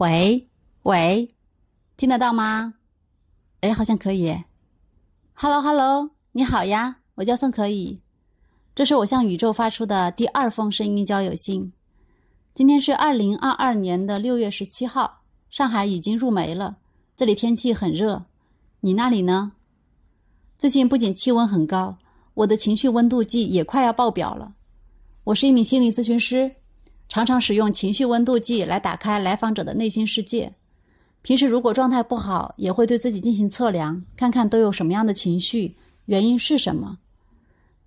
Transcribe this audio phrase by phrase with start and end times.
[0.00, 0.48] 喂
[0.84, 1.28] 喂，
[1.98, 2.72] 听得到吗？
[3.60, 4.34] 哎，好像可以。
[5.34, 8.00] Hello Hello，你好呀，我叫宋可以。
[8.74, 11.74] 这是我向宇宙发出的第二封声音交友信。
[12.54, 15.20] 今天是二零二二年的六月十七号，
[15.50, 16.78] 上海已经入梅了，
[17.14, 18.24] 这里天气很热。
[18.80, 19.52] 你那里呢？
[20.56, 21.98] 最近不仅气温很高，
[22.32, 24.54] 我的情绪温度计也快要爆表了。
[25.24, 26.56] 我是一名心理咨询师。
[27.10, 30.54] 常常使用情绪温度计来打开来访者的内心世界。
[31.22, 35.76] 平时如果状态不好，也会对自己进行测量，看看都有什么样的情绪，
[36.06, 36.98] 原因是什么。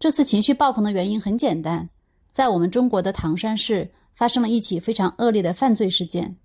[0.00, 1.88] 这次情绪爆棚的原因很简单，
[2.32, 6.36] 在我们中国的唐山市发生了一起非常恶劣的犯罪事件。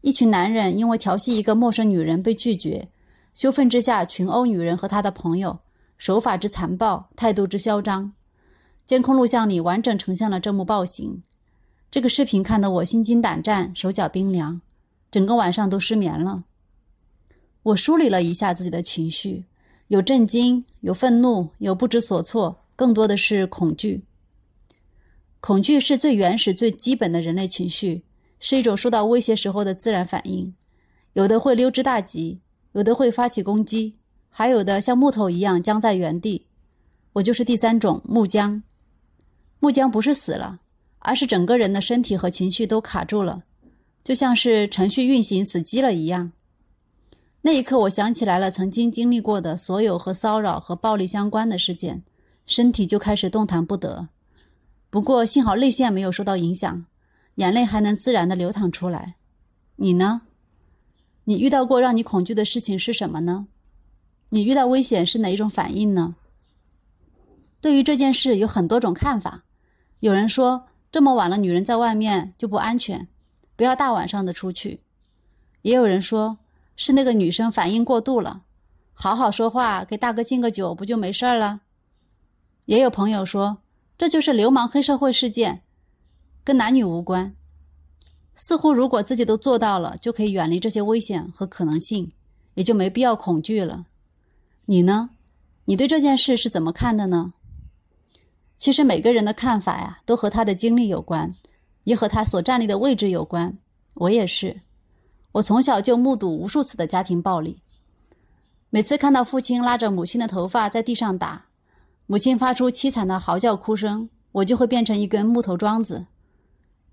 [0.00, 2.88] 一群男人因为调戏一个陌生女人被拒绝，
[3.34, 5.58] 羞愤之下群殴女人和她的朋友，
[5.98, 8.12] 手法之残暴，态度之嚣张。
[8.86, 11.20] 监控录像里完整呈现了这幕暴行。
[11.92, 14.58] 这个视频看得我心惊胆战、手脚冰凉，
[15.10, 16.42] 整个晚上都失眠了。
[17.62, 19.44] 我梳理了一下自己的情绪，
[19.88, 24.02] 有震惊，有愤怒，有不知所措，更多的是恐惧。
[25.40, 28.02] 恐惧是最原始、最基本的人类情绪，
[28.40, 30.54] 是一种受到威胁时候的自然反应。
[31.12, 32.40] 有的会溜之大吉，
[32.72, 33.96] 有的会发起攻击，
[34.30, 36.46] 还有的像木头一样僵在原地。
[37.12, 38.62] 我就是第三种木僵。
[39.60, 40.60] 木僵不是死了。
[41.04, 43.42] 而是整个人的身体和情绪都卡住了，
[44.04, 46.30] 就像是程序运行死机了一样。
[47.40, 52.04] 那一刻，我想起来了曾经经历过的所有和骚扰和暴力相关的事件，
[52.46, 54.08] 身体就开始动弹不得。
[54.90, 56.84] 不过幸好泪腺没有受到影响，
[57.34, 59.16] 眼泪还能自然的流淌出来。
[59.74, 60.22] 你呢？
[61.24, 63.48] 你遇到过让你恐惧的事情是什么呢？
[64.28, 66.14] 你遇到危险是哪一种反应呢？
[67.60, 69.42] 对于这件事有很多种看法，
[69.98, 70.68] 有人说。
[70.92, 73.08] 这么晚了，女人在外面就不安全，
[73.56, 74.82] 不要大晚上的出去。
[75.62, 76.36] 也有人说
[76.76, 78.42] 是那个女生反应过度了，
[78.92, 81.62] 好好说话，给大哥敬个酒，不就没事了？
[82.66, 83.58] 也有朋友说
[83.96, 85.62] 这就是流氓黑社会事件，
[86.44, 87.34] 跟男女无关。
[88.34, 92.10] 似乎如果自己都做到了，就可以远离这些危险和可能性，
[92.52, 93.86] 也就没必要恐惧了。
[94.66, 95.10] 你呢？
[95.64, 97.32] 你对这件事是怎么看的呢？
[98.62, 101.34] 其实每个人的看法呀，都和他的经历有关，
[101.82, 103.58] 也和他所站立的位置有关。
[103.94, 104.60] 我也是，
[105.32, 107.58] 我从小就目睹无数次的家庭暴力。
[108.70, 111.46] 每次看到父亲拉着母亲的头发在地上打，
[112.06, 116.06] 母亲发出凄惨的嚎叫哭声，我就会变成一根木头桩子。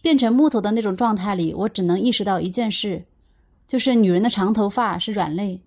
[0.00, 3.04] 变成木头的那种状态里，我只能意识到一件事，
[3.68, 5.60] 就是女人的长头发是软肋。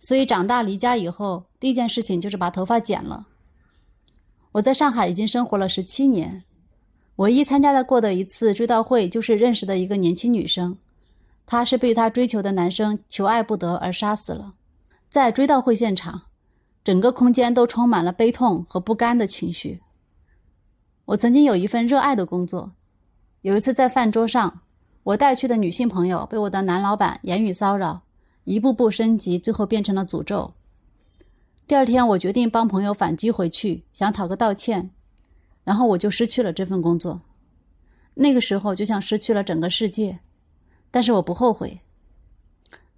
[0.00, 3.26] 所以长大离家以后，第一件事情就是把头发剪了。
[4.52, 6.44] 我在上海已经生活了十七年，
[7.16, 10.76] 唯一参加的过的一次追悼会，就是认识的一个年轻女生，
[11.46, 14.54] 她是被她追求的男生求爱不得而杀死了。
[15.08, 16.22] 在追悼会现场，
[16.84, 19.80] 整个空间都充满了悲痛和不甘的情绪。
[21.06, 22.72] 我曾经有一份热爱的工作，
[23.40, 24.60] 有一次在饭桌上，
[25.02, 28.02] 我带去的女性朋友被我的男老板言语骚扰，
[28.44, 30.52] 一步步升级，最后变成了诅咒。
[31.66, 34.90] 第二天，我决定帮朋友反击回去，想讨个道歉，
[35.64, 37.22] 然后我就失去了这份工作。
[38.14, 40.18] 那个时候就像失去了整个世界，
[40.90, 41.80] 但是我不后悔。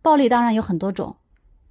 [0.02, 1.16] 暴力当然有很多种，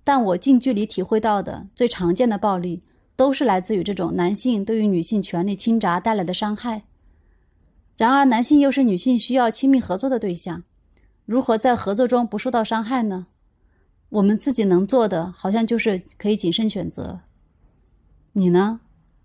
[0.04, 2.84] 但我近距离体会到的最常见的暴力，
[3.16, 6.84] 都是来自于这种男性对于女性权利侵占带来的伤害。
[7.98, 10.64] 然而，男性又是女性需要亲密合作的对象，
[11.26, 13.28] 如何在合作中不受到伤害呢？
[14.14, 17.20] 我们自己能做的，好像就是可以谨慎选择。
[18.34, 18.80] 你呢？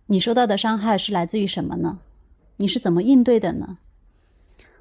[0.07, 1.99] 你受到的伤害是来自于什么呢？
[2.57, 3.77] 你是怎么应对的呢？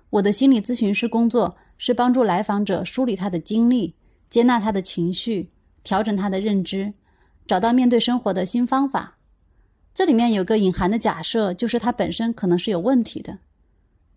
[0.10, 3.94] 我的心理咨询师工作是帮助来访者梳理他的经历，
[4.30, 5.52] 接纳他的情绪，
[5.84, 6.94] 调整他的认知，
[7.46, 9.18] 找到面对生活的新方法。
[9.94, 13.38] 这里面有个隐含的假设，就是他本身可能是有问题的。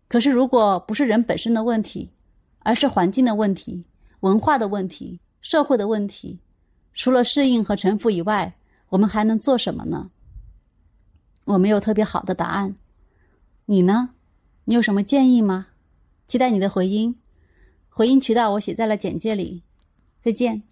[0.07, 2.11] 可是，如果不是人本身的问题，
[2.61, 3.85] 而是环境的问题、
[4.21, 5.19] 文化的问题。
[5.41, 6.39] 社会的问题，
[6.93, 8.57] 除了适应和臣服以外，
[8.91, 10.11] 我们还能做什么呢？
[11.45, 12.77] 我没有特别好的答案。
[13.67, 14.11] 你呢？
[14.65, 15.69] 你有什么建议吗？
[16.27, 17.17] 期待你的回音。
[17.89, 19.63] 回音渠道我写在了简介里。
[20.21, 20.63] 再见。